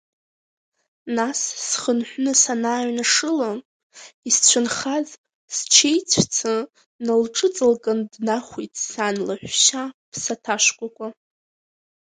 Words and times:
Нас 1.15 1.39
схынҳәны 1.67 2.31
санааҩнашыла, 2.41 3.51
исцәынхаз 4.27 5.07
счеицәца 5.55 6.53
налҿыҵалкын 7.05 7.99
днахәеит 8.11 8.73
сан 8.89 9.15
лаҳәшьа 9.27 9.83
ԥсаҭашкәакәа. 10.11 11.07